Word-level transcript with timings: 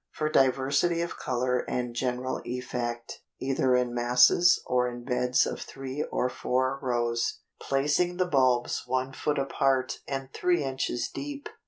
For 0.09 0.29
diversity 0.31 1.01
of 1.01 1.15
color 1.19 1.59
and 1.69 1.93
general 1.93 2.41
effect, 2.43 3.19
either 3.39 3.75
in 3.75 3.93
masses, 3.93 4.59
or 4.65 4.87
in 4.87 5.05
beds 5.05 5.45
of 5.45 5.61
three 5.61 6.01
or 6.01 6.27
four 6.27 6.79
rows, 6.81 7.41
placing 7.61 8.17
the 8.17 8.25
bulbs 8.25 8.81
one 8.87 9.13
foot 9.13 9.37
apart 9.37 9.99
and 10.07 10.33
three 10.33 10.63
inches 10.63 11.07
deep. 11.07 11.49